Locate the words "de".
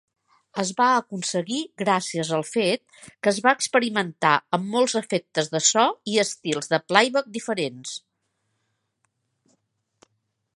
5.57-5.63, 6.73-6.81